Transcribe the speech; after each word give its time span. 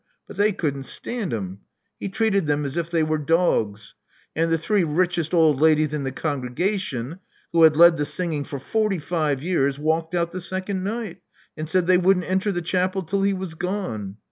But 0.25 0.35
they 0.37 0.51
couldn't 0.51 0.87
stand 0.87 1.31
him. 1.31 1.59
He 1.99 2.09
treated 2.09 2.47
them 2.47 2.65
as 2.65 2.75
if 2.75 2.89
they 2.89 3.03
were 3.03 3.19
dogs; 3.19 3.93
and 4.35 4.51
the 4.51 4.57
three 4.57 4.83
richest 4.83 5.31
old 5.31 5.61
ladies 5.61 5.93
in 5.93 6.05
the 6.05 6.11
congrega 6.11 6.79
tion, 6.79 7.19
who 7.51 7.61
had 7.61 7.75
led 7.77 7.97
the 7.97 8.05
singing 8.07 8.43
for 8.43 8.57
forty 8.57 8.97
five 8.97 9.43
years, 9.43 9.77
walked 9.77 10.15
out 10.15 10.31
the 10.31 10.41
second 10.41 10.83
night, 10.83 11.21
and 11.55 11.69
said 11.69 11.85
they 11.85 11.99
wouldn't 11.99 12.25
enter 12.27 12.51
the 12.51 12.63
chapel 12.63 13.03
till 13.03 13.21
he 13.21 13.33
was 13.33 13.53
gone. 13.53 14.17